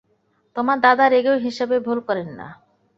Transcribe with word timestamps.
তোমার 0.55 0.77
দাদা 0.79 1.05
রেগেও 1.07 1.37
হিসেবে 1.37 1.75
ভুল 1.79 1.99
করেন 2.07 2.29
না। 2.39 2.47